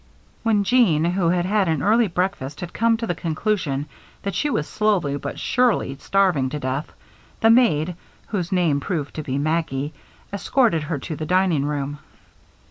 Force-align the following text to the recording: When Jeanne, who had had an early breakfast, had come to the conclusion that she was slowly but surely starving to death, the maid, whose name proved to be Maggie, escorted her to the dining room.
When 0.41 0.63
Jeanne, 0.63 1.05
who 1.05 1.29
had 1.29 1.45
had 1.45 1.67
an 1.67 1.83
early 1.83 2.07
breakfast, 2.07 2.61
had 2.61 2.73
come 2.73 2.97
to 2.97 3.05
the 3.05 3.13
conclusion 3.13 3.85
that 4.23 4.33
she 4.33 4.49
was 4.49 4.67
slowly 4.67 5.15
but 5.17 5.39
surely 5.39 5.95
starving 5.99 6.49
to 6.49 6.59
death, 6.59 6.91
the 7.41 7.51
maid, 7.51 7.95
whose 8.29 8.51
name 8.51 8.79
proved 8.79 9.13
to 9.17 9.21
be 9.21 9.37
Maggie, 9.37 9.93
escorted 10.33 10.81
her 10.81 10.97
to 10.97 11.15
the 11.15 11.27
dining 11.27 11.65
room. 11.65 11.99